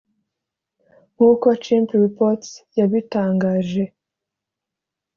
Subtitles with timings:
[1.13, 3.83] nkuko Chimp reports yabitangaje